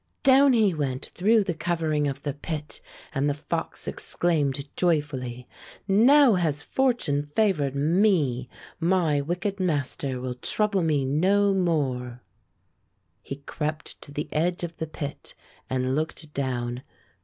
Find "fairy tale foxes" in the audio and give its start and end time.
13.31-13.95